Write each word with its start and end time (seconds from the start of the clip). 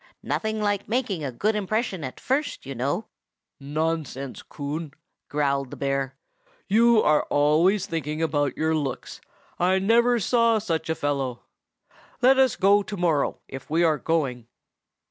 Nothing 0.23 0.59
like 0.59 0.89
making 0.89 1.23
a 1.23 1.31
good 1.31 1.55
impression 1.55 2.03
at 2.03 2.19
first, 2.19 2.65
you 2.65 2.73
know." 2.73 3.05
"Nonsense, 3.59 4.41
Coon!" 4.41 4.95
growled 5.29 5.69
the 5.69 5.77
bear. 5.77 6.15
"You 6.67 7.03
are 7.03 7.21
always 7.29 7.85
thinking 7.85 8.19
about 8.19 8.57
your 8.57 8.73
looks. 8.73 9.21
I 9.59 9.77
never 9.77 10.19
saw 10.19 10.57
such 10.57 10.89
a 10.89 10.95
fellow. 10.95 11.43
Let 12.19 12.39
us 12.39 12.55
go 12.55 12.81
to 12.81 12.97
morrow 12.97 13.41
if 13.47 13.69
we 13.69 13.83
are 13.83 13.99
going." 13.99 14.47